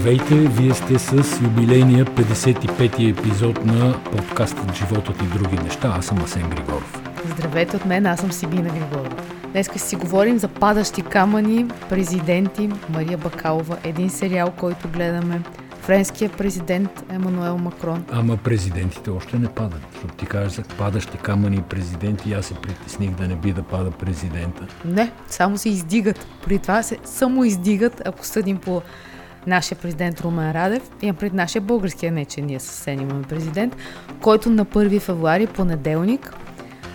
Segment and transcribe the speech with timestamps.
[0.00, 5.94] Здравейте, вие сте с юбилейния 55-ти епизод на подкастът Животът и други неща.
[5.98, 7.02] Аз съм Асен Григоров.
[7.24, 9.16] Здравейте от мен, аз съм Сибина Григорова.
[9.52, 15.40] Днес си говорим за падащи камъни, президенти, Мария Бакалова, един сериал, който гледаме,
[15.80, 18.04] френския президент Емануел Макрон.
[18.12, 22.54] Ама президентите още не падат, защото ти кажеш за падащи камъни и президенти, аз се
[22.54, 24.66] притесних да не би да пада президента.
[24.84, 26.26] Не, само се издигат.
[26.44, 28.82] При това се само издигат, ако съдим по
[29.46, 33.76] нашия президент Румен Радев, имам пред нашия българския, не че ние съвсем имаме президент,
[34.20, 36.34] който на 1 февруари, понеделник,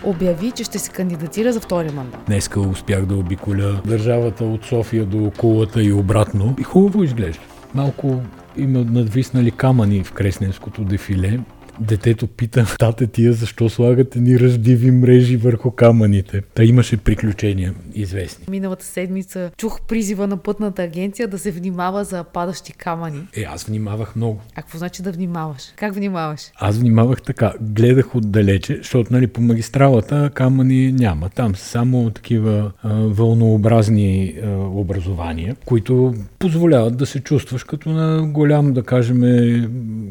[0.04, 2.20] обяви, че ще се кандидатира за втори мандат.
[2.26, 6.54] Днеска успях да обиколя държавата от София до Кулата и обратно.
[6.60, 7.42] И хубаво изглежда.
[7.74, 8.20] Малко
[8.56, 11.38] има надвиснали камъни в Кресненското дефиле
[11.80, 16.42] детето пита тате тия защо слагате ни ръждиви мрежи върху камъните.
[16.54, 18.46] Та имаше приключения известни.
[18.50, 23.20] Миналата седмица чух призива на пътната агенция да се внимава за падащи камъни.
[23.36, 24.40] Е, аз внимавах много.
[24.54, 25.62] А какво значи да внимаваш?
[25.76, 26.40] Как внимаваш?
[26.56, 27.52] Аз внимавах така.
[27.60, 31.30] Гледах отдалече, защото нали, по магистралата камъни няма.
[31.30, 38.28] Там са само такива а, вълнообразни а, образования, които позволяват да се чувстваш като на
[38.28, 39.20] голям, да кажем,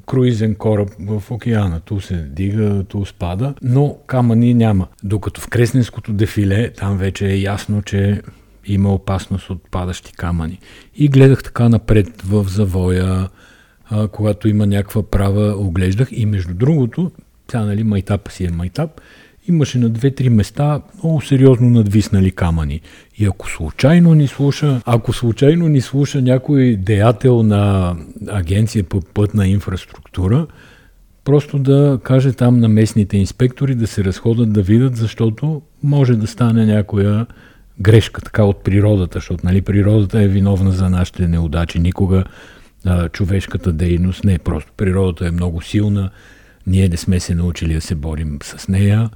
[0.05, 1.79] круизен кораб в океан океана.
[1.79, 4.87] Ту се дига, ту спада, но камъни няма.
[5.03, 8.21] Докато в Кресненското дефиле, там вече е ясно, че
[8.65, 10.59] има опасност от падащи камъни.
[10.95, 13.29] И гледах така напред в завоя,
[13.89, 16.07] а, когато има някаква права, оглеждах.
[16.11, 17.11] И между другото,
[17.47, 19.01] тя, нали, майтапа си е майтап,
[19.47, 22.81] имаше на две-три места много сериозно надвиснали камъни.
[23.17, 27.95] И ако случайно ни слуша, ако случайно ни слуша някой деятел на
[28.27, 30.47] агенция по пътна инфраструктура,
[31.25, 36.27] просто да каже там на местните инспектори да се разходят да видят, защото може да
[36.27, 37.25] стане някоя
[37.79, 41.79] грешка така от природата, защото нали, природата е виновна за нашите неудачи.
[41.79, 42.23] Никога
[42.85, 44.71] а, човешката дейност не е просто.
[44.77, 46.09] Природата е много силна,
[46.67, 49.09] ние не сме се научили да се борим с нея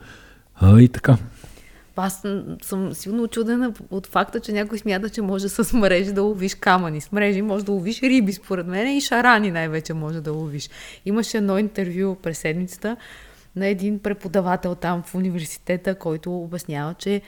[0.56, 1.18] а, и така.
[2.02, 2.24] Аз
[2.62, 7.02] съм силно очудена от факта, че някой смята, че може с мрежи да ловиш камъни.
[7.02, 10.70] С мрежи може да ловиш риби, според мен, и шарани най-вече може да ловиш.
[11.06, 12.98] Имаше едно интервю през седмицата
[13.56, 17.22] на един преподавател там в университета, който обяснява, че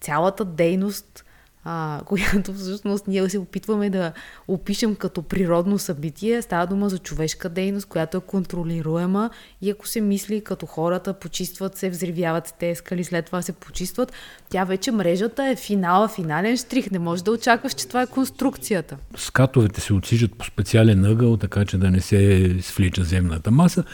[0.00, 1.24] цялата дейност
[1.64, 4.12] а, която всъщност ние се опитваме да
[4.48, 6.42] опишем като природно събитие.
[6.42, 9.30] Става дума за човешка дейност, която е контролируема
[9.62, 14.12] и ако се мисли като хората почистват се, взривяват те скали, след това се почистват,
[14.50, 16.90] тя вече мрежата е финала, финален штрих.
[16.90, 18.96] Не може да очакваш, че това е конструкцията.
[19.16, 23.84] Скатовете се отсижат по специален ъгъл, така че да не се свлича земната маса.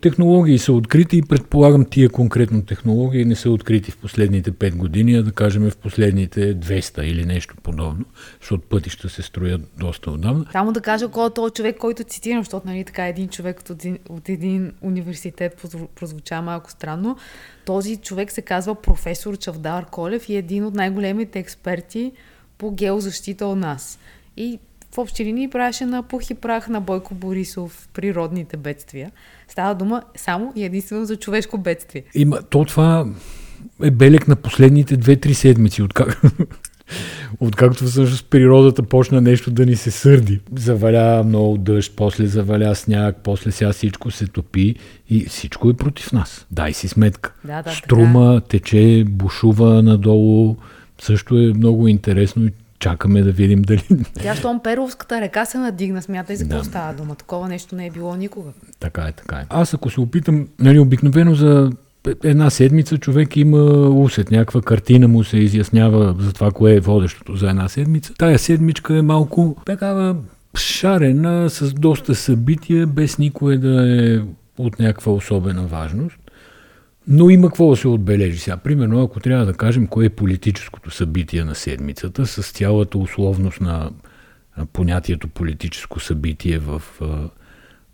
[0.00, 5.14] Технологии са открити и предполагам тия конкретно технологии не са открити в последните 5 години,
[5.14, 8.04] а да кажем в последните 200 или нещо подобно,
[8.40, 10.46] защото пътища се строят доста отдавна.
[10.52, 13.70] Само да кажа кой е този човек, който цитирам, защото нали, така един човек от
[13.70, 17.16] един, от един университет прозвуча малко странно.
[17.64, 22.12] Този човек се казва професор Чавдар Колев и е един от най-големите експерти
[22.58, 23.98] по геозащита у нас.
[24.36, 24.58] И
[24.94, 29.10] в общи линии правеше на пух и прах на Бойко Борисов природните бедствия.
[29.48, 32.02] Става дума само и единствено за човешко бедствие.
[32.14, 33.06] Има, то това
[33.82, 36.22] е белег на последните две-три седмици, откак,
[37.40, 40.40] Откакто всъщност природата почна нещо да ни се сърди.
[40.56, 44.74] Заваля много дъжд, после заваля сняг, после сега всичко се топи
[45.10, 46.46] и всичко е против нас.
[46.50, 47.32] Дай си сметка.
[47.44, 48.46] Да, да, Струма така.
[48.46, 50.56] тече, бушува надолу.
[51.00, 53.82] Също е много интересно и чакаме да видим дали...
[54.22, 56.64] Тя, щом Перовската река се надигна, смятай за какво да.
[56.64, 57.14] става дума.
[57.14, 58.50] Такова нещо не е било никога.
[58.80, 59.46] Така е, така е.
[59.48, 61.70] Аз ако се опитам, нали, обикновено за
[62.24, 67.36] една седмица човек има усет, някаква картина му се изяснява за това, кое е водещото
[67.36, 68.14] за една седмица.
[68.14, 70.16] Тая седмичка е малко такава
[70.56, 74.20] шарена, с доста събития, без никое да е
[74.58, 76.16] от някаква особена важност.
[77.08, 78.56] Но има какво да се отбележи сега.
[78.56, 83.90] Примерно, ако трябва да кажем кое е политическото събитие на седмицата, с цялата условност на
[84.72, 86.82] понятието политическо събитие в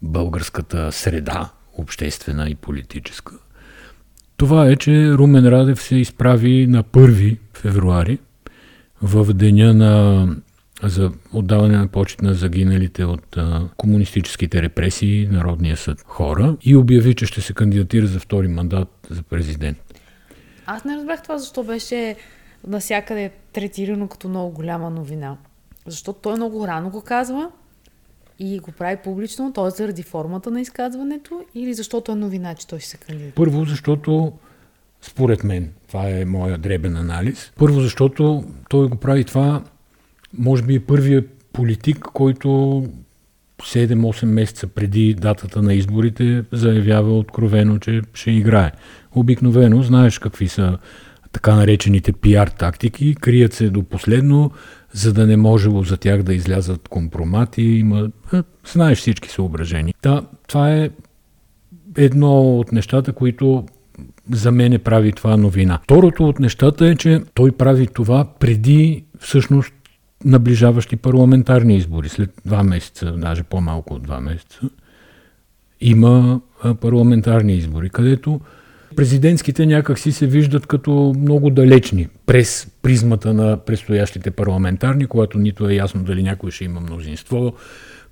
[0.02, 3.34] българската среда, обществена и политическа–
[4.42, 8.18] това е, че Румен Радев се изправи на 1 февруари
[9.02, 10.26] в деня на
[10.82, 17.14] за отдаване на почет на загиналите от а, комунистическите репресии Народния съд хора и обяви,
[17.14, 19.78] че ще се кандидатира за втори мандат за президент.
[20.66, 22.16] Аз не разбрах това, защо беше
[22.66, 25.36] насякъде третирано като много голяма новина.
[25.86, 27.50] Защото той много рано го казва
[28.42, 29.70] и го прави публично, т.е.
[29.70, 33.34] заради формата на изказването или защото е новина, че той ще се кандидатира?
[33.34, 34.32] Първо, защото
[35.02, 37.52] според мен, това е моя дребен анализ.
[37.58, 39.62] Първо, защото той го прави това,
[40.38, 42.48] може би е първият политик, който
[43.62, 48.72] 7-8 месеца преди датата на изборите заявява откровено, че ще играе.
[49.14, 50.78] Обикновено знаеш какви са
[51.32, 54.50] така наречените пиар тактики, крият се до последно,
[54.92, 57.62] за да не можело за тях да излязат компромати.
[57.62, 58.10] Има,
[58.72, 59.94] знаеш всички съображения.
[60.02, 60.90] Да, това е
[61.96, 63.64] едно от нещата, които
[64.30, 65.80] за мене прави това новина.
[65.84, 69.72] Второто от нещата е, че той прави това преди всъщност
[70.24, 72.08] наближаващи парламентарни избори.
[72.08, 74.60] След два месеца, даже по-малко от два месеца,
[75.80, 76.40] има
[76.80, 78.40] парламентарни избори, където
[78.96, 85.74] президентските някакси се виждат като много далечни през призмата на предстоящите парламентарни, когато нито е
[85.74, 87.54] ясно дали някой ще има мнозинство,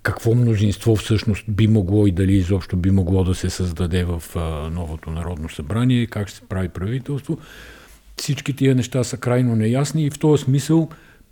[0.02, 4.22] какво мнозинство всъщност би могло и дали изобщо би могло да се създаде в
[4.72, 7.38] новото Народно събрание, как ще се прави правителство.
[8.16, 10.88] Всички тия неща са крайно неясни и в този смисъл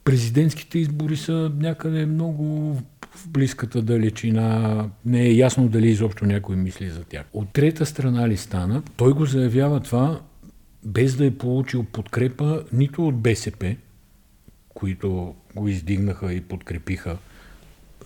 [0.08, 2.74] президентските избори са някъде много
[3.14, 4.90] в близката далечина.
[5.04, 7.24] Не е ясно дали изобщо някой мисли за тях.
[7.32, 10.20] От трета страна ли стана, той го заявява това
[10.84, 13.76] без да е получил подкрепа нито от БСП,
[14.68, 17.16] които го издигнаха и подкрепиха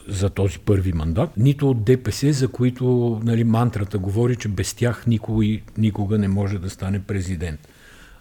[0.09, 5.07] за този първи мандат, нито от ДПС, за които нали, мантрата говори, че без тях
[5.07, 7.69] никой никога не може да стане президент.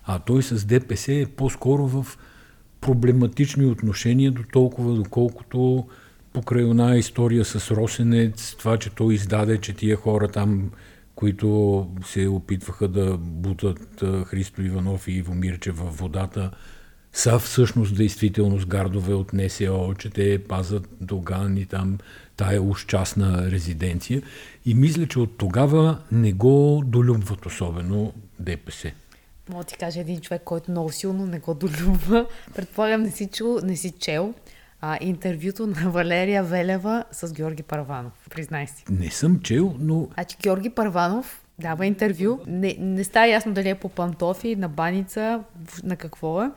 [0.06, 2.18] А той с ДПС е по-скоро в
[2.82, 5.88] проблематични отношения до толкова, доколкото
[6.34, 10.72] покрай една история с Росенец, това, че той издаде, че тия хора там,
[11.16, 16.52] които се опитваха да бутат Христо Иванов и Иво Мирче във водата,
[17.14, 21.98] са всъщност действително с гардове от НСО, че те пазат Доган и там
[22.38, 24.22] тая уж частна резиденция.
[24.66, 28.92] И мисля, че от тогава не го долюбват особено ДПС.
[29.52, 32.26] Мога ти кажа един човек, който много силно не го долюбва.
[32.56, 34.34] Предполагам, не си, чул, не си чел
[34.82, 38.14] а, интервюто на Валерия Велева с Георги Парванов.
[38.30, 38.84] Признай си.
[38.90, 40.08] Не съм чел, но...
[40.14, 42.40] Значи Георги Парванов дава интервю.
[42.48, 45.44] Не, не става ясно дали е по пантофи, на баница,
[45.84, 46.52] на какво е,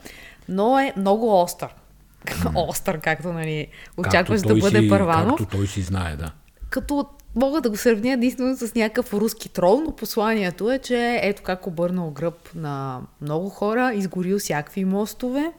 [0.48, 1.74] но е много остър.
[2.54, 5.38] остър, както нали, очакваш да бъде си, Парванов.
[5.38, 6.32] Както той си знае, да.
[6.70, 7.06] Като
[7.36, 11.66] мога да го сравня единствено с някакъв руски трол, но посланието е, че ето как
[11.66, 15.52] обърнал гръб на много хора, изгорил всякакви мостове,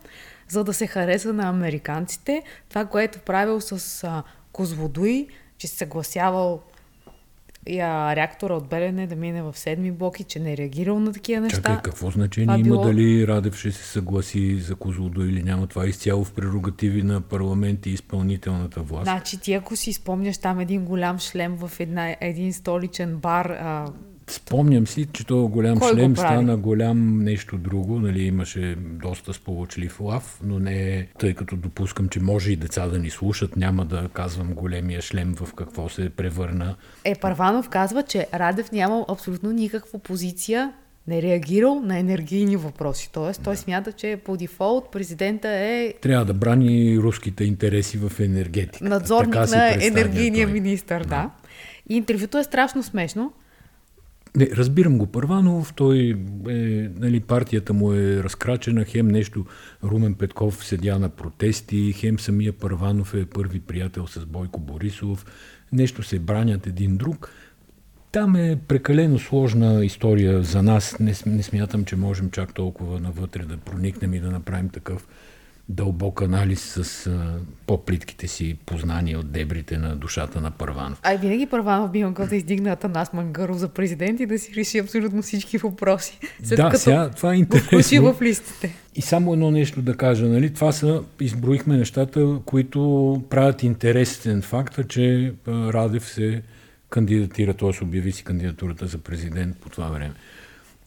[0.50, 2.44] за да се хареса на американците.
[2.70, 5.28] Това, което правил с а, Козводуй,
[5.58, 6.62] че се съгласявал
[7.68, 11.14] я, реактора от Белене да мине в седми блок и че не е реагирал на
[11.14, 11.58] такива неща.
[11.58, 12.84] Чакай, какво значение има било...
[12.84, 15.68] дали Радев ще се съгласи за Козлодо или няма?
[15.68, 19.04] Това е изцяло в прерогативи на парламент и изпълнителната власт.
[19.04, 23.86] Значи ти ако си спомняш там един голям шлем в една, един столичен бар, а,
[24.28, 28.00] Спомням си, че този голям Кой шлем стана голям нещо друго.
[28.00, 33.00] Нали, имаше доста сполучлив лав, но не тъй като допускам, че може и деца да
[33.00, 36.76] ни слушат, няма да казвам големия шлем в какво се превърна.
[37.04, 40.74] Е, Парванов казва, че Радев нямал абсолютно никаква позиция
[41.08, 43.10] не реагирал на енергийни въпроси.
[43.14, 43.60] Тоест, той да.
[43.60, 45.94] смята, че по дефолт президента е...
[46.02, 48.86] Трябва да брани руските интереси в енергетика.
[48.86, 51.06] Надзорник на енергийния министр, да.
[51.06, 51.30] да.
[51.90, 53.34] И интервюто е страшно смешно,
[54.36, 56.16] не, разбирам го Първанов, той
[56.50, 56.54] е,
[57.00, 59.46] нали, партията му е разкрачена, хем нещо
[59.84, 65.26] Румен Петков седя на протести, хем самия Първанов е първи приятел с Бойко Борисов,
[65.72, 67.32] нещо се бранят един друг.
[68.12, 71.00] Там е прекалено сложна история за нас.
[71.00, 75.08] Не, не смятам, че можем чак толкова навътре да проникнем и да направим такъв
[75.70, 81.00] дълбок анализ с а, по-плитките си познания от дебрите на душата на Първанов.
[81.04, 84.78] Ай, винаги Първанов би могъл да издигне Атанас Мангаров за президент и да си реши
[84.78, 86.20] абсолютно всички въпроси.
[86.44, 88.14] След да, сега това е интересно.
[88.14, 88.76] в листите.
[88.96, 90.54] И само едно нещо да кажа, нали?
[90.54, 96.42] това са, изброихме нещата, които правят интересен факта, че Радев се
[96.90, 97.84] кандидатира, т.е.
[97.84, 100.14] обяви си кандидатурата за президент по това време.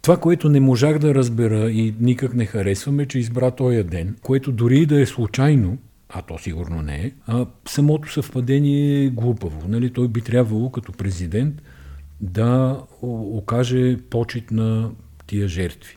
[0.03, 4.53] Това, което не можах да разбера и никак не харесваме, че избра този ден, което
[4.53, 5.79] дори да е случайно,
[6.09, 9.69] а то сигурно не е, а самото съвпадение е глупаво.
[9.69, 9.93] Нали?
[9.93, 11.63] Той би трябвало като президент
[12.21, 14.91] да окаже почет на
[15.27, 15.97] тия жертви.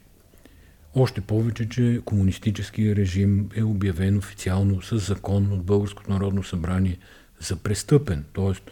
[0.95, 6.97] Още повече, че комунистическия режим е обявен официално с закон от Българското народно събрание
[7.39, 8.25] за престъпен.
[8.33, 8.71] Тоест,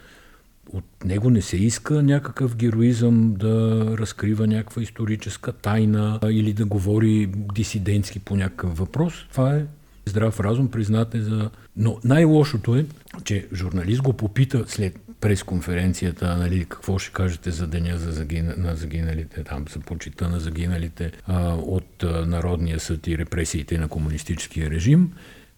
[0.73, 7.29] от него не се иска някакъв героизъм да разкрива някаква историческа тайна или да говори
[7.53, 9.27] дисидентски по някакъв въпрос.
[9.31, 9.65] Това е
[10.05, 11.49] здрав разум, признате за...
[11.77, 12.85] Но най-лошото е,
[13.23, 18.75] че журналист го попита след пресконференцията, нали, какво ще кажете за деня за загина, на
[18.75, 24.69] загиналите, там, за почита на загиналите а, от а, Народния съд и репресиите на комунистическия
[24.69, 25.11] режим.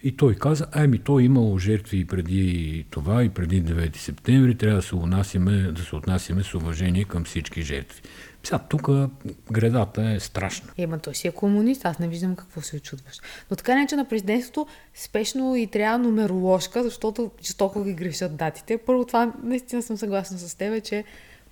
[0.03, 4.57] И той каза, ами то е имало жертви и преди това, и преди 9 септември,
[4.57, 8.01] трябва да се, унасиме, да се отнасяме с уважение към всички жертви.
[8.43, 8.89] Сега тук
[9.51, 10.69] гредата е страшна.
[10.77, 13.17] Ема той си е комунист, аз не виждам какво се очудваш.
[13.51, 18.77] Но така не, че на президентството спешно и трябва нумероложка, защото жестоко ги грешат датите.
[18.77, 21.03] Първо това наистина съм съгласна с тебе, че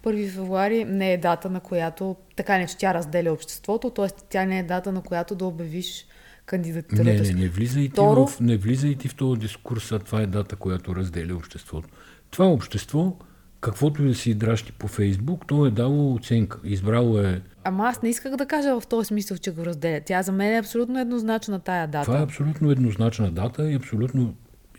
[0.04, 4.08] 1 февруари не е дата, на която така не, че тя разделя обществото, т.е.
[4.30, 6.06] тя не е дата, на която да обявиш
[6.50, 8.28] кандидатурата Не, не, не влизайте, Второ...
[8.28, 11.90] в, не влизайте в този дискурс, а това е дата, която разделя обществото.
[12.32, 13.18] Това общество,
[13.62, 16.60] каквото и да си дращи по Фейсбук, то е дало оценка.
[16.64, 17.42] Избрало е...
[17.64, 20.02] Ама аз не исках да кажа в този смисъл, че го разделя.
[20.06, 22.06] Тя за мен е абсолютно еднозначна тая дата.
[22.06, 24.36] Това е абсолютно еднозначна дата и абсолютно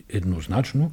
[0.09, 0.93] еднозначно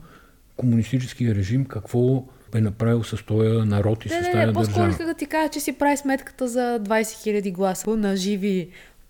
[0.58, 4.54] комунистическия режим какво е направил с този народ и не, с тази държава.
[4.54, 8.70] По-скоро исках да ти кажа, че си прави сметката за 20 000 гласа на живи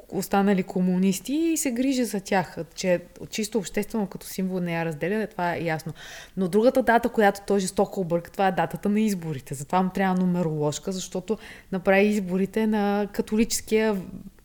[0.10, 2.58] останали комунисти и се грижи за тях.
[2.76, 5.94] Че чисто обществено като символ не я разделя, това е ясно.
[6.38, 9.54] Но другата дата, която той жестоко обърка, това е датата на изборите.
[9.54, 11.38] Затова му трябва нумероложка, защото
[11.72, 14.02] направи изборите на католическия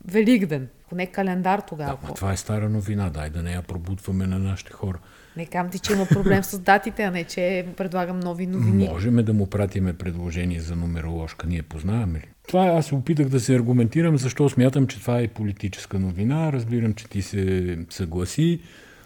[0.08, 0.68] Великден.
[0.88, 1.98] Поне календар тогава.
[2.06, 4.98] Да, това е стара новина, дай да не я пробутваме на нашите хора.
[5.36, 8.88] Не кам ти, че има проблем с датите, а не, че предлагам нови новини.
[8.88, 11.46] Можеме да му пратиме предложение за нумероложка.
[11.46, 12.28] Ние познаваме ли?
[12.48, 16.52] Това аз се опитах да се аргументирам, защо смятам, че това е политическа новина.
[16.52, 18.60] Разбирам, че ти се съгласи.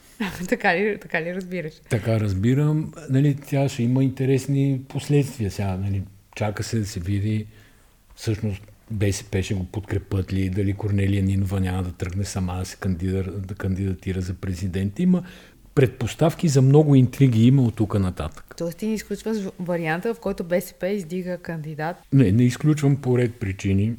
[0.48, 1.72] така, ли, така ли разбираш?
[1.88, 2.92] Така разбирам.
[3.10, 5.76] Нали, тя ще има интересни последствия сега.
[5.76, 6.02] Нали,
[6.36, 7.46] чака се да се види
[8.14, 12.76] всъщност БСП ще го подкрепят ли, дали Корнелия Нинова няма да тръгне сама да се
[12.76, 14.98] кандидатира, да кандидатира за президент.
[14.98, 15.22] Има
[15.74, 18.54] предпоставки за много интриги има от тук нататък.
[18.58, 21.96] Тоест ти не изключваш варианта, в който БСП издига кандидат?
[22.12, 23.96] Не, не изключвам по ред причини.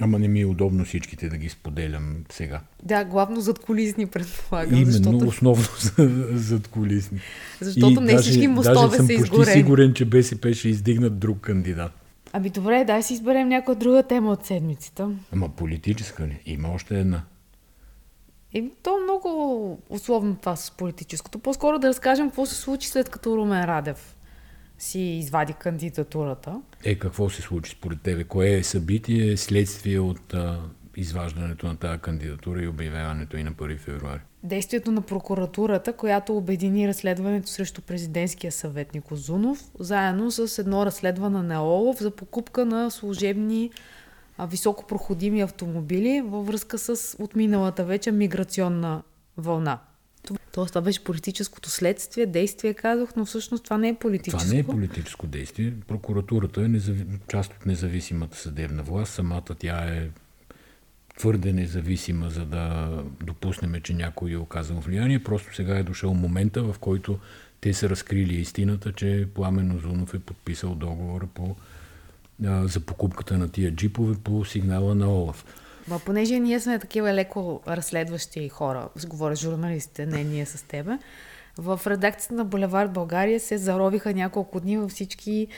[0.00, 2.60] Ама не ми е удобно всичките да ги споделям сега.
[2.82, 4.74] Да, главно зад колисни предполагам.
[4.74, 5.26] Именно, защото...
[5.26, 5.64] основно
[6.38, 7.20] зад колисни.
[7.60, 9.26] Защото и не даже, всички мостове са изгорени.
[9.26, 12.01] съм почти сигурен, че БСП ще издигнат друг кандидат.
[12.32, 15.10] Ами добре, дай си изберем някоя друга тема от седмицата.
[15.32, 16.42] Ама политическа ли?
[16.46, 17.22] Има още една.
[18.52, 21.38] И то много условно това с политическото.
[21.38, 24.16] По-скоро да разкажем какво се случи след като Румен Радев
[24.78, 26.60] си извади кандидатурата.
[26.84, 28.24] Е, какво се случи според тебе?
[28.24, 30.60] Кое е събитие, следствие от а,
[30.96, 34.20] изваждането на тази кандидатура и обявяването и на 1 февруари?
[34.42, 41.62] Действието на прокуратурата, която обедини разследването срещу президентския съветник Озунов, заедно с едно разследване на
[41.62, 43.70] ОЛОВ за покупка на служебни
[44.46, 49.02] високопроходими автомобили във връзка с отминалата вече миграционна
[49.36, 49.78] вълна.
[50.52, 54.42] Тоест, това беше политическото следствие, действие, казах, но всъщност това не е политическо.
[54.42, 55.72] Това не е политическо действие.
[55.88, 57.06] Прокуратурата е незави...
[57.28, 59.12] част от независимата съдебна власт.
[59.12, 60.08] Самата тя е
[61.18, 62.88] твърде независима, за да
[63.20, 65.24] допуснем, че някой е оказал влияние.
[65.24, 67.18] Просто сега е дошъл момента, в който
[67.60, 71.56] те са разкрили истината, че Пламен Озунов е подписал договора по
[72.46, 75.44] а, за покупката на тия джипове по сигнала на Олаф.
[75.88, 80.98] Ма, понеже ние сме такива леко разследващи хора, говоря журналистите, не ние с тебе,
[81.58, 85.48] в редакцията на Булевард България се заровиха няколко дни във всички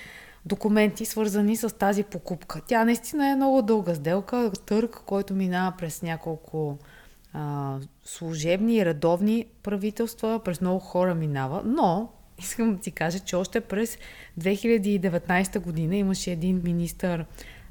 [0.47, 2.61] документи, свързани с тази покупка.
[2.67, 6.79] Тя наистина е много дълга сделка, търг, който минава през няколко
[7.33, 13.37] а, служебни и редовни правителства, през много хора минава, но искам да ти кажа, че
[13.37, 13.99] още през
[14.41, 17.25] 2019 година имаше един министър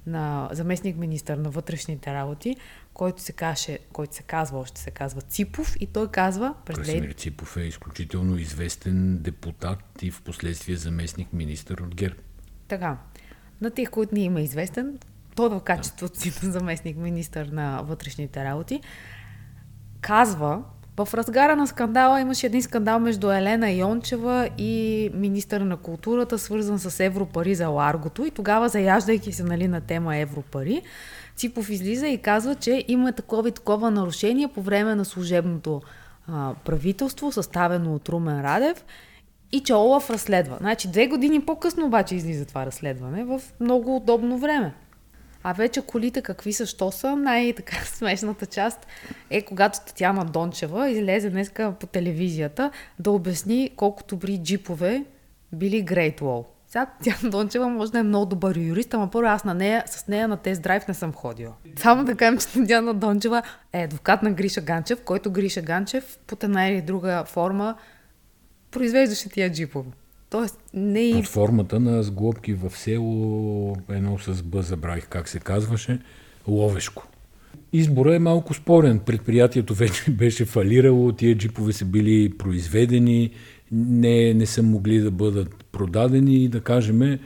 [0.08, 2.56] на заместник министър на вътрешните работи,
[2.94, 6.56] който се, каже, който се казва, още се казва Ципов и той казва...
[6.66, 12.16] През Красимир Ципов е изключително известен депутат и в последствие заместник министър от ГЕРБ.
[12.74, 12.98] Така.
[13.62, 14.98] На тих, които не има известен,
[15.36, 18.82] той в качеството си на заместник министър на вътрешните работи,
[20.02, 20.64] казва,
[20.98, 26.80] в разгара на скандала имаше един скандал между Елена Йончева и министър на културата, свързан
[26.80, 28.26] с европари за Ларгото.
[28.26, 30.82] И тогава, заяждайки се нали, на тема европари,
[31.36, 35.82] Ципов излиза и казва, че има такова и такова нарушение по време на служебното
[36.28, 38.84] а, правителство, съставено от Румен Радев
[39.54, 40.58] и че Олаф разследва.
[40.58, 44.74] Значи две години по-късно обаче излиза това разследване в много удобно време.
[45.44, 48.88] А вече колите какви са, що са, най-така смешната част
[49.30, 55.06] е когато Татьяна Дончева излезе днеска по телевизията да обясни колко добри джипове
[55.52, 56.46] били Great Wall.
[56.68, 60.08] Сега Татьяна Дончева може да е много добър юрист, ама първо аз на нея, с
[60.08, 61.54] нея на тест драйв не съм ходила.
[61.76, 63.42] Само да кажем, че Татьяна Дончева
[63.74, 67.76] е адвокат на Гриша Ганчев, който Гриша Ганчев под една или друга форма
[68.74, 69.90] произвеждаше тия джипове.
[70.30, 71.14] Тоест, не и...
[71.14, 76.00] Под формата на сглобки в село, едно с Б, забравих как се казваше,
[76.48, 77.08] Ловешко.
[77.74, 79.00] Избора е малко спорен.
[79.00, 83.32] Предприятието вече беше фалирало, тия джипове са били произведени,
[83.72, 87.20] не, не са могли да бъдат продадени и да кажем,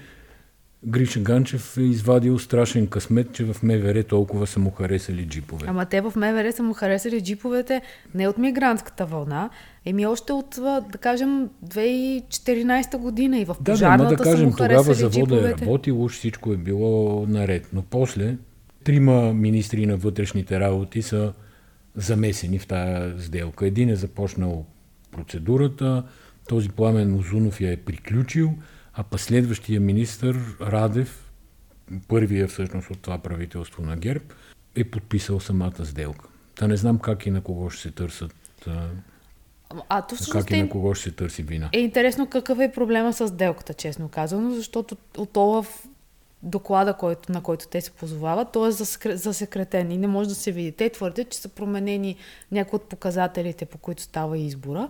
[0.86, 5.66] Гриша Ганчев е извадил страшен късмет, че в МВР толкова са му харесали джипове.
[5.70, 7.82] Ама те в МВР са му харесали джиповете
[8.16, 9.50] не от мигрантската вълна,
[9.90, 10.56] еми още от,
[10.92, 16.04] да кажем, 2014 година и в пожарната да, да, да кажем, тогава завода е работил,
[16.04, 17.70] уж всичко е било наред.
[17.74, 18.38] Но после
[18.84, 21.34] трима министри на вътрешните работи са
[21.96, 23.68] замесени в тази сделка.
[23.68, 24.66] Един е започнал
[25.12, 26.04] процедурата,
[26.48, 28.54] този Пламен Озунов я е приключил,
[28.94, 31.32] а последващия министр Радев,
[32.08, 34.26] първия всъщност от това правителство на ГЕРБ,
[34.76, 36.28] е подписал самата сделка.
[36.56, 38.36] Та не знам как и на кого ще се търсят
[39.90, 41.70] а то как и на кого ще търси вина.
[41.74, 45.88] Е интересно какъв е проблема с сделката, честно казано, защото от Олаф
[46.44, 48.72] доклада, който, на който те се позовават, той е
[49.18, 50.72] засекретен и не може да се види.
[50.72, 52.16] Те твърдят, че са променени
[52.52, 54.90] някои от показателите, по които става избора.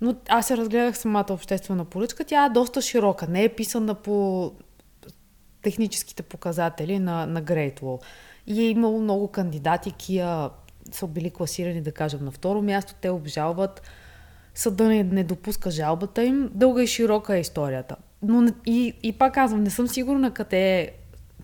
[0.00, 2.24] Но аз се разгледах самата обществена поръчка.
[2.24, 3.26] Тя е доста широка.
[3.26, 4.52] Не е писана по
[5.62, 8.02] техническите показатели на, на Great Wall.
[8.46, 10.50] И е имало много кандидати, кия
[10.92, 12.94] са били класирани, да кажем, на второ място.
[13.00, 13.82] Те обжалват.
[14.58, 16.50] Съда не, не допуска жалбата им.
[16.54, 17.96] Дълга и широка е историята.
[18.22, 20.90] Но и, и пак казвам, не съм сигурна къде е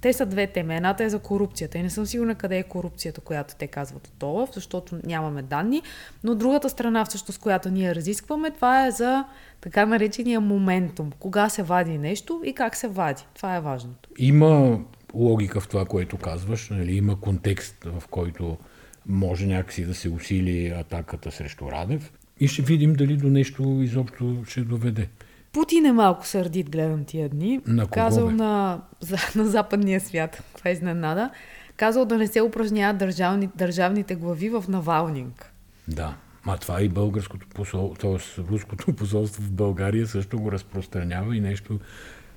[0.01, 0.77] те са две теми.
[0.77, 4.23] Едната е за корупцията и не съм сигурна къде е корупцията, която те казват от
[4.23, 5.83] ОЛАФ, защото нямаме данни.
[6.25, 9.25] Но другата страна, всъщност, която ние разискваме, това е за
[9.61, 11.11] така наречения моментум.
[11.19, 13.23] Кога се вади нещо и как се вади.
[13.35, 14.09] Това е важното.
[14.19, 14.81] Има
[15.15, 16.71] логика в това, което казваш.
[16.71, 16.97] Нали?
[16.97, 18.59] Има контекст, в който
[19.07, 22.13] може някакси да се усили атаката срещу Радев.
[22.41, 25.09] И ще видим дали до нещо изобщо ще доведе.
[25.53, 27.61] Путин е малко сърдит, гледам тия дни.
[27.67, 31.31] На Казал на, за, на западния свят, това е изненада.
[31.77, 35.53] Казал да не се упражняват държавни, държавните глави в Навалнинг.
[35.89, 36.15] Да.
[36.47, 38.43] Ма това и българското посол, т.е.
[38.51, 41.81] руското посолство в България също го разпространява и нещо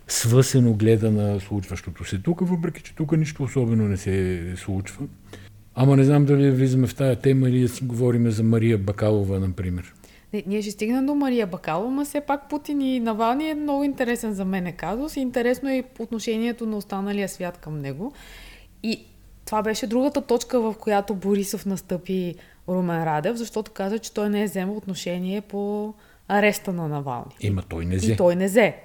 [0.07, 5.05] свъсено гледа на случващото се тук, въпреки че тук нищо особено не се случва.
[5.79, 9.39] Ама не знам дали влизаме в тая тема или да си говорим за Мария Бакалова,
[9.39, 9.93] например.
[10.33, 13.83] Не, ние ще стигнем до Мария Бакалова, но все пак Путин и Навални е много
[13.83, 18.13] интересен за мен е казус интересно е отношението на останалия свят към него.
[18.83, 19.05] И
[19.45, 22.35] това беше другата точка, в която Борисов настъпи
[22.67, 25.93] Румен Радев, защото каза, че той не е вземал отношение по
[26.27, 27.35] ареста на Навални.
[27.41, 28.13] Има, той не взе.
[28.13, 28.75] И той не взе.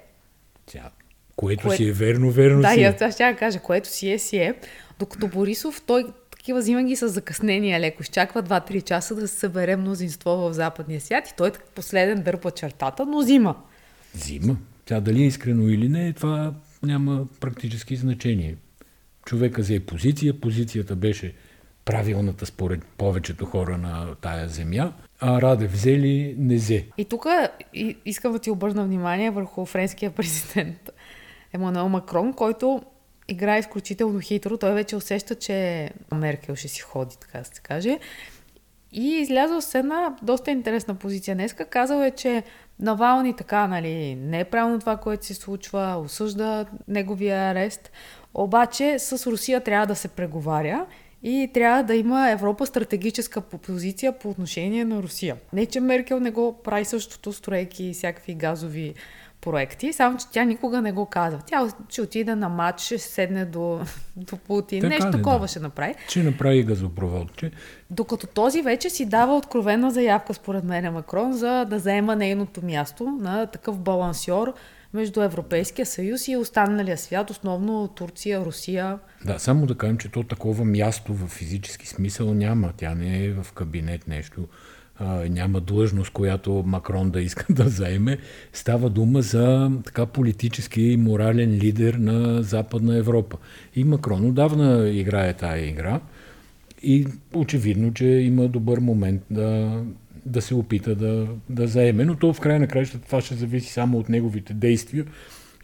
[0.67, 0.91] Тя,
[1.37, 1.77] което Кое...
[1.77, 2.93] си е верно, верно да, си е.
[2.93, 4.55] Да, аз ще кажа, което си е, си е.
[4.99, 6.05] Докато Борисов, той
[6.43, 8.03] такива взима ги с закъснение леко.
[8.03, 13.07] Изчаква 2-3 часа да се събере мнозинство в западния свят и той последен дърпа чертата,
[13.07, 13.57] но взима.
[14.15, 14.57] Взима.
[14.85, 18.57] Тя дали е искрено или не, това няма практически значение.
[19.25, 21.35] Човека взе позиция, позицията беше
[21.85, 26.87] правилната според повечето хора на тая земя, а Раде взели не взе.
[26.99, 27.27] И тук
[28.05, 30.91] искам да ти обърна внимание върху френския президент
[31.53, 32.83] Емануел Макрон, който
[33.33, 34.57] играе изключително хитро.
[34.57, 37.99] Той вече усеща, че Меркел ще си ходи, така да се каже.
[38.93, 41.65] И излязъл с една доста интересна позиция днеска.
[41.65, 42.43] Казал е, че
[42.83, 47.93] Навални така, нали, не е правилно това, което се случва, осъжда неговия арест.
[48.35, 50.87] Обаче с Русия трябва да се преговаря
[51.23, 55.37] и трябва да има Европа стратегическа позиция по отношение на Русия.
[55.53, 58.95] Не, че Меркел не го прави същото, строейки всякакви газови
[59.43, 61.41] проекти, само че тя никога не го казва.
[61.47, 63.81] Тя ще отиде на матч, ще седне до,
[64.17, 65.49] до Путин, така нещо такова да.
[65.49, 65.95] ще направи.
[66.09, 67.51] Ще направи газопроводче.
[67.91, 73.05] Докато този вече си дава откровена заявка, според мен, Макрон, за да заема нейното място
[73.05, 74.55] на такъв балансьор
[74.93, 78.99] между Европейския съюз и останалия свят, основно Турция, Русия.
[79.25, 82.73] Да, само да кажем, че то такова място в физически смисъл няма.
[82.77, 84.49] Тя не е в кабинет нещо
[85.31, 88.19] няма длъжност, която Макрон да иска да заеме.
[88.53, 93.37] Става дума за така политически и морален лидер на Западна Европа.
[93.75, 96.01] И Макрон отдавна играе тая игра
[96.83, 99.83] и очевидно, че има добър момент да,
[100.27, 103.73] да се опита да, да заеме, но то в край на краищата това ще зависи
[103.73, 105.05] само от неговите действия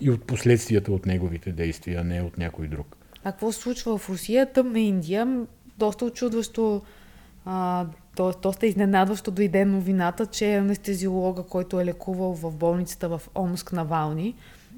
[0.01, 2.97] и от последствията от неговите действия, а не от някой друг.
[3.25, 4.53] А какво се случва в Русия?
[4.53, 5.47] Тъмна Индия,
[5.79, 6.83] доста очудващо
[7.45, 7.87] а,
[8.19, 13.85] то, доста изненадващо дойде новината, че анестезиолога, който е лекувал в болницата в Омск на
[13.85, 14.35] Вални,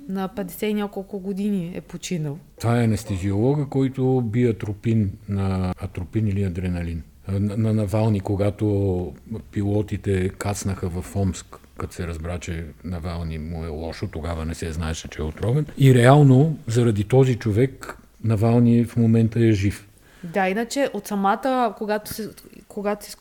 [0.08, 2.38] на 50 и няколко години е починал.
[2.60, 7.02] Това е анестезиолога, който би атропин на атропин или адреналин.
[7.28, 9.12] На, на Навални, когато
[9.52, 14.72] пилотите кацнаха в Омск, като се разбра, че Навални му е лошо, тогава не се
[14.72, 15.66] знаеше, че е отровен.
[15.78, 19.86] И реално, заради този човек, Навални в момента е жив.
[20.24, 22.30] Да, иначе от самата, когато се,
[22.68, 23.16] когато се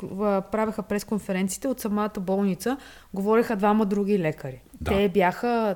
[0.51, 2.77] правеха пресконференциите, от самата болница
[3.13, 4.61] говореха двама други лекари.
[4.81, 4.91] Да.
[4.91, 5.75] Те бяха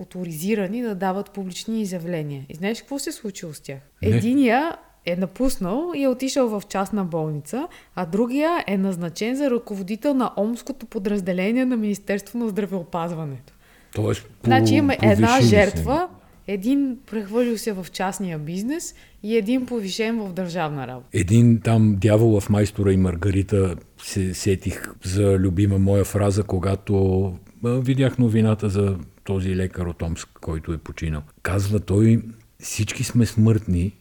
[0.00, 2.46] авторизирани да дават публични изявления.
[2.48, 3.78] И знаеш какво се е случило с тях?
[4.02, 4.08] Не.
[4.08, 10.14] Единия е напуснал и е отишъл в частна болница, а другия е назначен за ръководител
[10.14, 13.52] на Омското подразделение на Министерство на здравеопазването.
[13.94, 16.08] Тоест, по, значи има една жертва.
[16.52, 21.08] Един прехвърлил се в частния бизнес и един повишен в държавна работа.
[21.12, 28.18] Един там дявол в майстора и Маргарита се сетих за любима моя фраза, когато видях
[28.18, 31.22] новината за този лекар от Омск, който е починал.
[31.42, 32.22] Казва той,
[32.60, 33.92] всички сме смъртни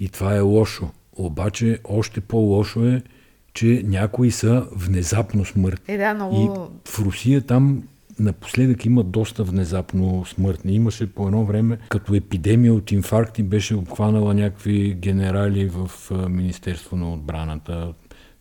[0.00, 0.90] и това е лошо.
[1.12, 3.02] Обаче още по-лошо е,
[3.54, 5.94] че някои са внезапно смъртни.
[5.94, 6.36] Е, да, много...
[6.36, 7.82] И в Русия там
[8.18, 10.74] напоследък има доста внезапно смъртни.
[10.74, 15.90] Имаше по едно време, като епидемия от инфаркти беше обхванала някакви генерали в
[16.28, 17.92] Министерство на отбраната.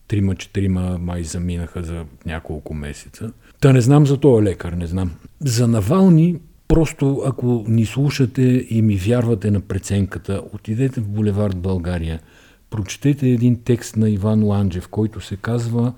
[0.08, 3.32] Трима-четирима май заминаха за няколко месеца.
[3.62, 5.12] Та не знам за този лекар, не знам.
[5.40, 6.36] За Навални
[6.68, 12.20] Просто ако ни слушате и ми вярвате на преценката, отидете в Булевард България,
[12.70, 15.94] прочетете един текст на Иван Ланджев, който се казва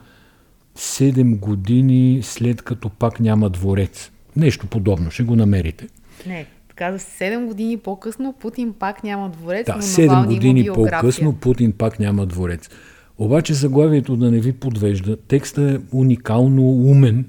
[0.78, 4.12] 7 години след като пак няма дворец.
[4.36, 5.88] Нещо подобно, ще го намерите.
[6.28, 11.72] Не, каза 7 години по-късно Путин пак няма дворец, да, но 7 години по-късно Путин
[11.72, 12.70] пак няма дворец.
[13.18, 17.26] Обаче заглавието да не ви подвежда, текстът е уникално умен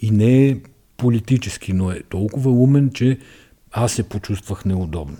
[0.00, 0.56] и не е
[0.96, 3.18] политически, но е толкова умен, че
[3.72, 5.16] аз се почувствах неудобно.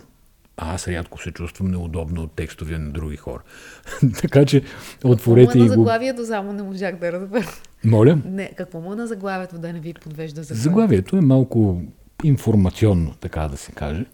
[0.57, 3.41] А аз рядко се чувствам неудобно от текстове на други хора.
[4.21, 4.63] така че
[5.03, 5.67] отворете какво и го...
[5.67, 7.47] заглавието само не можах да разбера.
[7.85, 8.21] Моля?
[8.25, 10.63] Не, какво му е на заглавието да не ви подвежда заглавието?
[10.63, 11.81] Заглавието е малко
[12.23, 14.05] информационно, така да се каже.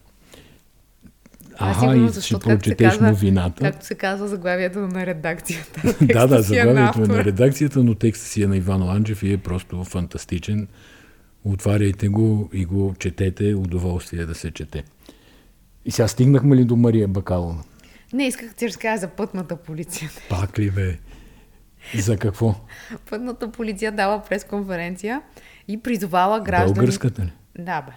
[1.58, 3.64] Ага, и ще прочетеш новината.
[3.64, 5.96] Както се казва заглавието на редакцията.
[6.06, 9.34] да, да, е заглавието е на редакцията, но текстът си е на Иван Ланджев и
[9.34, 10.68] е просто фантастичен.
[11.44, 14.84] Отваряйте го и го четете, удоволствие да се чете.
[15.86, 17.64] И сега стигнахме ли до Мария Бакалова?
[18.14, 20.10] Не, исках ти разкажа за пътната полиция.
[20.30, 20.98] Пак ли бе?
[21.96, 22.56] За какво?
[23.10, 25.22] Пътната полиция дава пресконференция
[25.68, 26.74] и призовала граждани...
[26.74, 27.32] Българската ли?
[27.60, 27.92] Да, бе.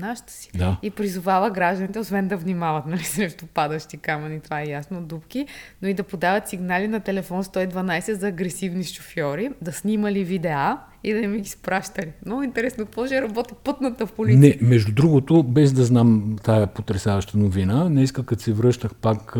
[0.00, 0.50] Нашата си.
[0.54, 0.76] Да.
[0.82, 5.46] И призовава гражданите, освен да внимават нали, срещу падащи камъни, това е ясно, дубки,
[5.82, 11.12] но и да подават сигнали на телефон 112 за агресивни шофьори, да снимали видеа и
[11.12, 12.12] да ми ги спращали.
[12.26, 14.38] Много интересно, какво ще работи пътната в полиция.
[14.38, 19.32] Не, между другото, без да знам тая потрясаваща новина, днеска като се връщах пак,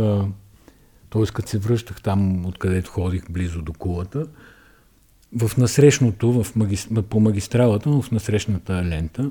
[1.11, 1.27] т.е.
[1.35, 4.27] като се връщах там, откъдето ходих близо до кулата,
[5.38, 6.88] в насрещното, в магис...
[7.11, 9.31] по магистралата, но в насрещната лента,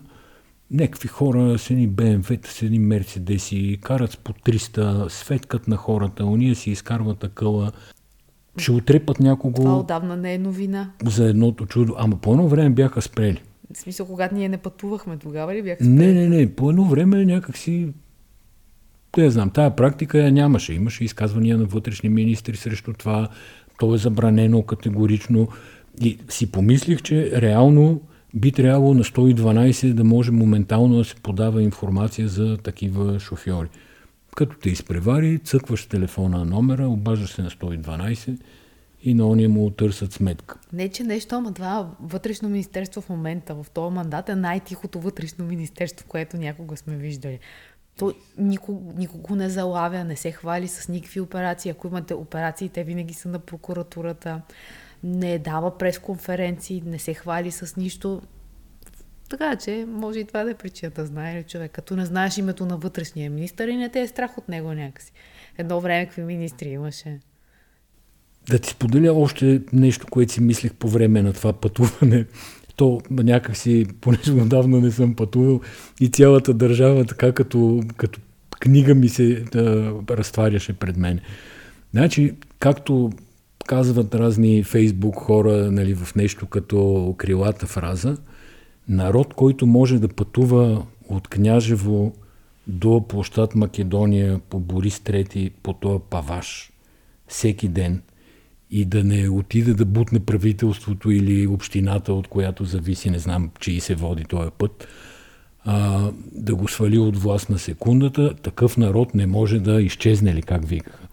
[0.71, 6.55] някакви хора с едни БМВ-та, с едни Мерцедеси, карат по 300, светкат на хората, уния
[6.55, 7.71] си изкарват акъла,
[8.57, 9.61] ще отрепат някого.
[9.61, 10.91] Това отдавна не е новина.
[11.05, 11.95] За едното чудо.
[11.97, 13.41] Ама по едно време бяха спрели.
[13.73, 15.95] В смисъл, когато ние не пътувахме, тогава ли бяха спрели?
[15.95, 16.55] Не, не, не.
[16.55, 17.87] По едно време някакси
[19.17, 20.73] не знам, тая практика я нямаше.
[20.73, 23.29] Имаше изказвания на вътрешни министри срещу това.
[23.79, 25.47] То е забранено категорично.
[26.01, 28.01] И си помислих, че реално
[28.33, 33.69] би трябвало на 112 да може моментално да се подава информация за такива шофьори.
[34.35, 38.37] Като те изпревари, цъкваш телефона номера, обаждаш се на 112
[39.03, 40.59] и на ония му търсят сметка.
[40.73, 45.45] Не, че нещо, ама това вътрешно министерство в момента, в този мандат е най-тихото вътрешно
[45.45, 47.39] министерство, което някога сме виждали.
[47.97, 51.71] То никого, никого не залавя, не се хвали с никакви операции.
[51.71, 54.41] Ако имате операции, те винаги са на прокуратурата.
[55.03, 58.21] Не дава пресконференции, не се хвали с нищо.
[59.29, 61.71] Така че, може и това да е причината, знае ли човек.
[61.71, 65.11] Като не знаеш името на вътрешния министър и не те е страх от него някакси.
[65.57, 67.19] Едно време какви министри имаше.
[68.49, 72.25] Да ти споделя още нещо, което си мислех по време на това пътуване.
[72.75, 75.61] То някакси, понеже отдавна не съм пътувал
[76.01, 78.19] и цялата държава така като, като
[78.59, 81.19] книга ми се да, разтваряше пред мен.
[81.91, 83.11] Значи, както
[83.69, 88.17] казват разни фейсбук хора нали, в нещо като крилата фраза,
[88.87, 92.13] народ, който може да пътува от Княжево
[92.67, 96.71] до площад Македония по Борис Трети по този паваш
[97.27, 98.01] всеки ден
[98.71, 103.79] и да не отиде да бутне правителството или общината, от която зависи, не знам, чии
[103.79, 104.87] се води този път,
[105.63, 110.41] а, да го свали от власт на секундата, такъв народ не може да изчезне ли,
[110.41, 111.07] как викаха.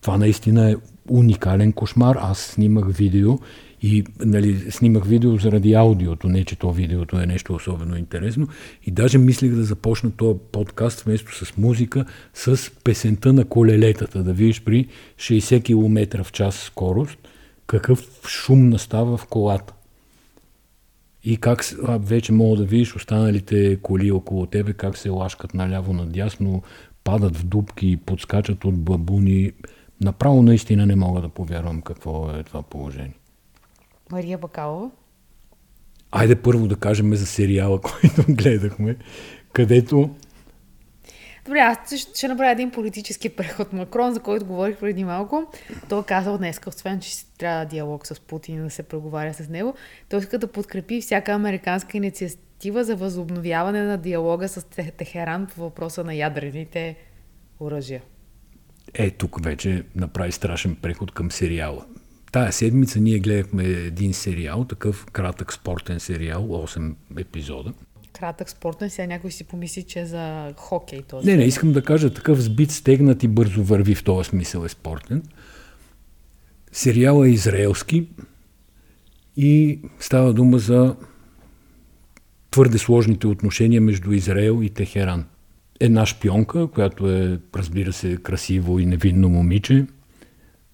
[0.00, 0.76] Това наистина е
[1.10, 2.16] уникален кошмар.
[2.20, 3.38] Аз снимах видео
[3.82, 8.48] И нали, снимах видео заради аудиото, не че то видеото е нещо особено интересно.
[8.84, 14.32] И даже мислих да започна този подкаст вместо с музика, с песента на колелетата, да
[14.32, 17.18] видиш при 60 км в час скорост,
[17.66, 19.74] какъв шум настава в колата.
[21.24, 26.62] И как вече мога да видиш останалите коли около тебе, как се лашкат наляво надясно,
[27.04, 29.52] падат в дубки, подскачат от бабуни.
[30.00, 33.14] Направо наистина не мога да повярвам какво е това положение.
[34.12, 34.90] Мария Бакалова?
[36.10, 38.96] Айде първо да кажем за сериала, който гледахме,
[39.52, 40.10] където
[41.48, 43.72] Добре, аз ще, ще направя един политически преход.
[43.72, 45.46] Макрон, за който говорих преди малко,
[45.88, 49.74] той е казал днес, освен че трябва диалог с Путин да се преговаря с него,
[50.08, 56.04] той иска да подкрепи всяка американска инициатива за възобновяване на диалога с Техеран по въпроса
[56.04, 56.96] на ядрените
[57.60, 58.02] оръжия.
[58.94, 61.86] Е, тук вече направи страшен преход към сериала.
[62.32, 67.72] Тая седмица ние гледахме един сериал, такъв кратък спортен сериал, 8 епизода
[68.20, 71.02] кратък спортен, сега някой си помисли, че е за хокей.
[71.02, 74.64] Този не, не, искам да кажа такъв сбит, стегнат и бързо върви в този смисъл
[74.64, 75.22] е спортен.
[76.72, 78.08] Сериал е израелски
[79.36, 80.96] и става дума за
[82.50, 85.24] твърде сложните отношения между Израел и Техеран.
[85.80, 89.86] Една шпионка, която е, разбира се, красиво и невинно момиче.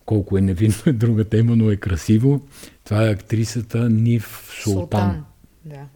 [0.05, 2.47] Колко е невинно е друга тема, но е красиво.
[2.85, 4.75] Това е актрисата Нив Султан.
[5.01, 5.25] Султан.
[5.65, 5.87] Да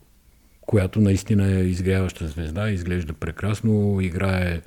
[0.68, 4.61] която наистина е изгряваща звезда, изглежда прекрасно, играе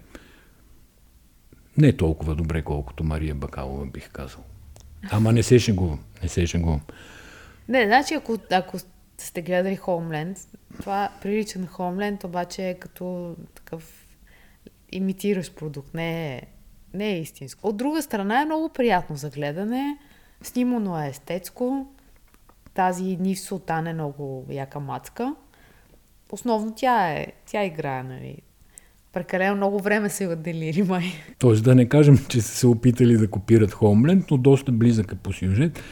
[1.77, 4.43] не толкова добре, колкото Мария Бакалова, бих казал.
[5.11, 6.81] Ама не се шегувам, не се шегувам.
[7.69, 8.77] Не, значи ако, ако
[9.17, 10.37] сте гледали Хоумленд,
[10.79, 14.00] това прилича на Хоумленд, обаче е като такъв
[14.91, 16.41] имитиращ продукт, не е,
[16.93, 17.67] не е истинско.
[17.67, 19.97] От друга страна е много приятно за гледане,
[20.41, 21.87] снимано е естетско,
[22.73, 25.35] тази Нив Султан е много яка мацка
[26.31, 28.37] основно тя е, тя играе, нали.
[29.13, 31.03] Прекалено много време се отделили, май.
[31.39, 35.15] Тоест да не кажем, че са се опитали да копират Хоумленд, но доста близък е
[35.15, 35.83] по сюжет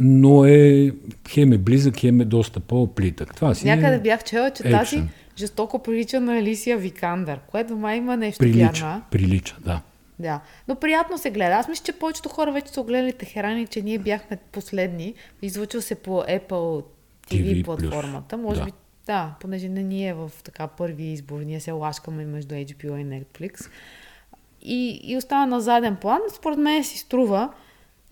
[0.00, 0.92] но е
[1.28, 3.34] хем е близък, хем е доста по-плитък.
[3.34, 4.78] Това си Някъде е бях чела, че екшен.
[4.78, 5.02] тази
[5.40, 9.02] жестоко прилича на Алисия Викандър, което май има нещо прилича, вярно.
[9.10, 9.80] Прилича, да.
[10.18, 11.54] Да, но приятно се гледа.
[11.54, 15.14] Аз мисля, че повечето хора вече са огледали Техерани, че ние бяхме последни.
[15.42, 16.84] Излъчва се по Apple TV,
[17.30, 18.36] TV платформата.
[18.36, 18.66] Може да.
[18.66, 18.72] би
[19.06, 23.04] да, понеже не ни е в така първи избор, ние се лашкаме между HBO и
[23.04, 23.70] Netflix.
[24.62, 26.20] И, и остава на заден план.
[26.34, 27.52] Според мен си струва.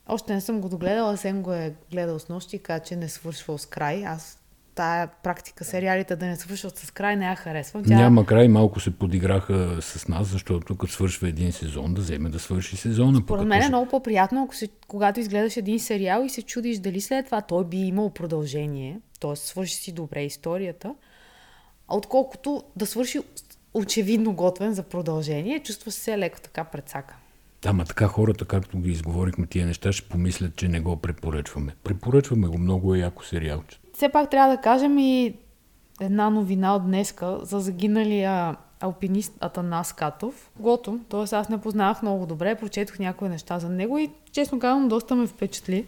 [0.09, 3.59] Още не съм го догледала, съм го е гледал с нощи, така че не свършвал
[3.59, 4.07] с край.
[4.07, 4.38] Аз
[4.79, 7.85] тая практика сериалите да не свършват с край не я харесвам.
[7.85, 7.97] Тя...
[7.97, 12.39] Няма край, малко се подиграха с нас, защото като свършва един сезон, да вземе да
[12.39, 13.21] свърши сезона.
[13.25, 17.01] Според мен е много по-приятно, ако се, когато изгледаш един сериал и се чудиш дали
[17.01, 19.37] след това той би имал продължение, т.е.
[19.37, 20.95] свърши си добре историята,
[21.89, 23.21] отколкото да свърши
[23.75, 27.17] очевидно готвен за продължение, чувства се леко така предсака.
[27.63, 31.75] Да, ма така хората, както ги изговорихме тия неща, ще помислят, че не го препоръчваме.
[31.85, 33.79] Препоръчваме го, много е яко сериалче.
[33.99, 35.35] Все пак трябва да кажем и
[36.01, 40.51] една новина от днеска за загиналия алпинист Атанас Катов.
[40.59, 41.37] Гото, т.е.
[41.37, 45.27] аз не познавах много добре, прочетох някои неща за него и честно казвам доста ме
[45.27, 45.87] впечатли.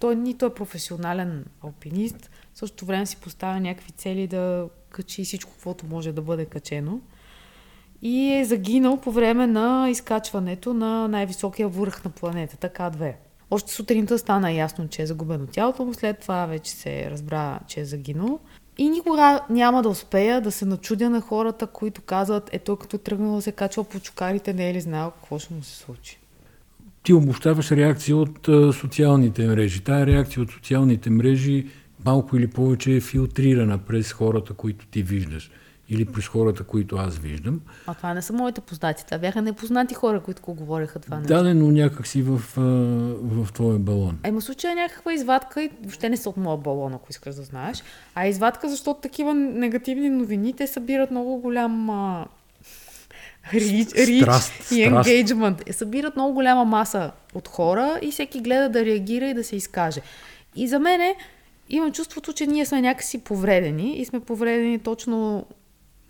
[0.00, 5.50] Той нито е професионален алпинист, в същото време си поставя някакви цели да качи всичко,
[5.52, 7.00] каквото може да бъде качено.
[8.02, 13.14] И е загинал по време на изкачването на най-високия върх на планетата К2.
[13.50, 17.80] Още сутринта стана ясно, че е загубено тялото му, след това вече се разбра, че
[17.80, 18.40] е загинал.
[18.78, 22.96] И никога няма да успея да се начудя на хората, които казват, е той като
[22.96, 25.76] е тръгнал да се качва по чукарите, не е ли знаел какво ще му се
[25.76, 26.18] случи.
[27.02, 29.84] Ти обощаваш реакция от социалните мрежи.
[29.84, 31.66] Тая реакция от социалните мрежи
[32.04, 35.50] малко или повече е филтрирана през хората, които ти виждаш
[35.90, 37.60] или през хората, които аз виждам.
[37.86, 41.34] А това не са моите познати, това бяха непознати хора, които го говореха това нещо.
[41.34, 42.38] Да, но някак си в,
[43.22, 44.18] в твоя балон.
[44.24, 47.42] Ема случая е някаква извадка и въобще не са от моя балон, ако искаш да
[47.42, 47.82] знаеш.
[48.14, 52.26] А извадка, защото такива негативни новини, те събират много голям а,
[53.52, 55.62] рич, рич страст, и енгейджмент.
[55.70, 60.00] Събират много голяма маса от хора и всеки гледа да реагира и да се изкаже.
[60.56, 61.14] И за мен
[61.68, 65.46] имам чувството, че ние сме някакси повредени и сме повредени точно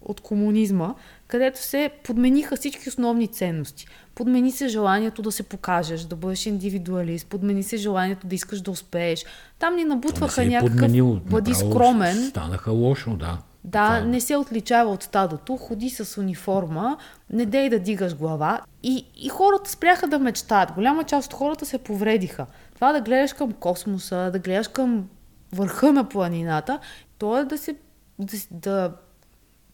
[0.09, 0.95] от комунизма,
[1.27, 3.87] където се подмениха всички основни ценности.
[4.15, 8.71] Подмени се желанието да се покажеш, да бъдеш индивидуалист, подмени се желанието да искаш да
[8.71, 9.25] успееш.
[9.59, 12.29] Там ни набутваха някакъв подменил, бъди скромен.
[12.31, 13.39] Станаха лошо, да.
[13.65, 14.01] Да, Това...
[14.01, 16.97] не се отличава от стадото, ходи с униформа,
[17.31, 18.61] не дей да дигаш глава.
[18.83, 20.73] И, и хората спряха да мечтаят.
[20.73, 22.47] Голяма част от хората се повредиха.
[22.75, 25.09] Това да гледаш към космоса, да гледаш към
[25.53, 26.79] върха на планината,
[27.19, 27.77] то е да се
[28.19, 28.93] да, да,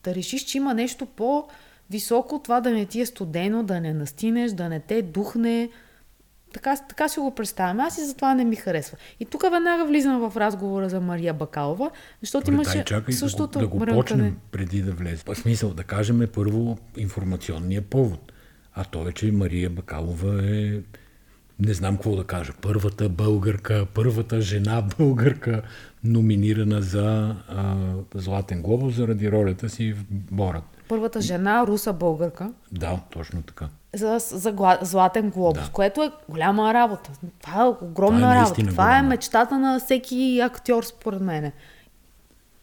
[0.04, 4.52] да решиш, че има нещо по-високо, това да не ти е студено, да не настинеш,
[4.52, 5.70] да не те духне.
[6.54, 7.80] Така, така си го представям.
[7.80, 8.96] Аз и затова не ми харесва.
[9.20, 11.90] И тук веднага влизам в разговора за Мария Бакалова,
[12.20, 15.22] защото Добре, имаше дай, чакай, същото да го, да го почнем преди да влезе.
[15.26, 18.32] В смисъл да кажем първо информационния повод.
[18.74, 20.80] А то е, че Мария Бакалова е
[21.58, 25.62] не знам какво да кажа, първата българка, първата жена българка,
[26.04, 27.74] номинирана за а,
[28.14, 30.64] Златен глобус заради ролята си в Борът.
[30.88, 32.52] Първата жена, руса българка.
[32.72, 33.68] Да, точно така.
[33.94, 35.70] За, за гла, Златен глобус, да.
[35.72, 37.10] което е голяма работа.
[37.42, 38.66] Това е огромна Това е работа.
[38.66, 38.98] Това голяма.
[38.98, 41.52] е мечтата на всеки актьор, според мен.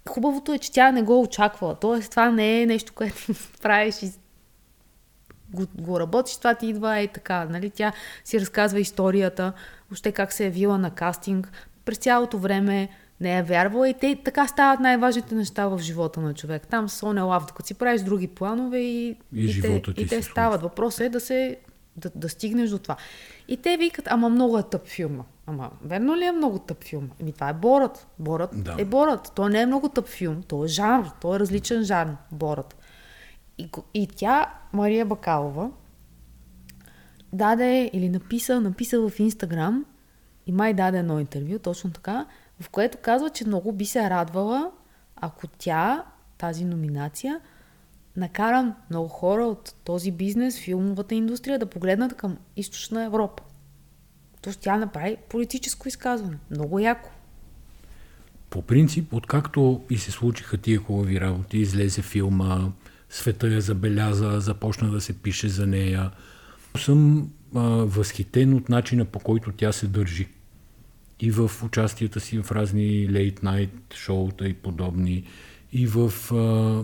[0.09, 1.75] Хубавото е, че тя не го очаквала.
[1.75, 3.17] Тоест, това не е нещо, което
[3.61, 4.11] правиш и
[5.53, 7.45] го, го работиш, това ти идва и така.
[7.45, 7.69] Нали?
[7.69, 7.91] Тя
[8.25, 9.53] си разказва историята,
[9.91, 11.51] още как се е явила на кастинг.
[11.85, 12.89] През цялото време
[13.21, 16.67] не е вярвала и те така стават най-важните неща в живота на човек.
[16.67, 20.21] Там с Соня Лав, докато си правиш други планове и, и, и те, и те
[20.21, 20.61] стават.
[20.61, 21.57] Въпросът е да се
[21.95, 22.95] да, да стигнеш до това.
[23.47, 25.23] И те викат, ама много е тъп филма.
[25.47, 27.09] Ама, верно ли е много тъп филм?
[27.19, 28.07] Еми, това е Борът.
[28.19, 28.75] Борът Да.
[28.77, 29.31] е Борът.
[29.35, 30.43] Той не е много тъп филм.
[30.47, 31.05] Той е жанр.
[31.21, 32.15] Той е различен жанр.
[32.31, 32.75] Борът.
[33.57, 35.71] И, и тя, Мария Бакалова,
[37.33, 39.85] даде или написа, написа в Инстаграм
[40.47, 42.25] и май даде едно интервю, точно така,
[42.59, 44.71] в което казва, че много би се радвала,
[45.15, 46.03] ако тя,
[46.37, 47.39] тази номинация,
[48.17, 53.43] накара много хора от този бизнес, филмовата индустрия да погледнат към източна Европа.
[54.41, 56.37] Тоест тя направи политическо изказване.
[56.51, 57.09] Много яко.
[58.49, 62.69] По принцип, откакто и се случиха тия хубави работи, излезе филма,
[63.11, 66.11] света я забеляза, започна да се пише за нея,
[66.77, 70.27] съм а, възхитен от начина по който тя се държи.
[71.19, 75.23] И в участията си в разни night шоута и подобни,
[75.73, 76.35] и в а,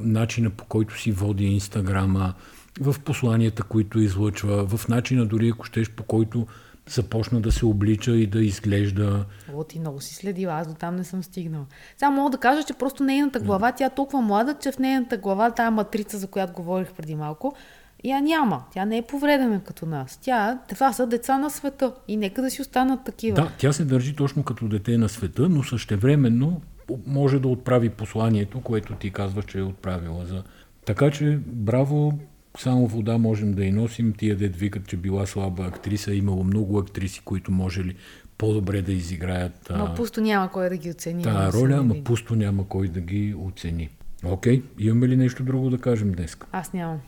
[0.04, 2.34] начина по който си води инстаграма,
[2.80, 6.48] в посланията, които излъчва, в начина дори ако щеш по който
[6.90, 10.96] започна да се облича и да изглежда О, ти много си следила, аз до там
[10.96, 11.66] не съм стигнала.
[11.98, 15.18] Само мога да кажа, че просто нейната глава, тя е толкова млада, че в нейната
[15.18, 17.56] глава тая матрица, за която говорих преди малко,
[18.04, 18.64] я няма.
[18.74, 20.20] Тя не е повредена като нас.
[20.22, 23.36] Тя, това са деца на света и нека да си останат такива.
[23.36, 26.62] Да, тя се държи точно като дете на света, но същевременно
[27.08, 30.26] може да отправи посланието, което ти казваш, че е отправила.
[30.26, 30.44] За...
[30.86, 32.20] Така че, браво,
[32.58, 34.14] само вода можем да и носим.
[34.14, 36.14] Тия дед викат, че била слаба актриса.
[36.14, 37.96] Имало много актриси, които можели
[38.38, 41.24] по-добре да изиграят Но пусто няма кой да ги оцени.
[41.24, 43.90] да се роля, ама пусто няма кой да ги оцени.
[44.26, 46.38] Окей, имаме ли нещо друго да кажем днес?
[46.52, 47.00] Аз нямам.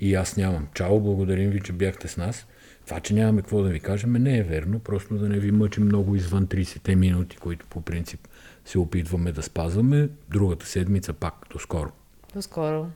[0.00, 0.66] И аз нямам.
[0.74, 2.46] Чао, благодарим ви, че бяхте с нас.
[2.86, 4.78] Това, че нямаме какво да ви кажем, не е верно.
[4.78, 8.28] Просто да не ви мъчим много извън 30-те минути, които по принцип
[8.64, 10.08] се опитваме да спазваме.
[10.30, 11.34] Другата седмица пак.
[11.52, 11.90] До скоро.
[12.34, 12.86] До скоро.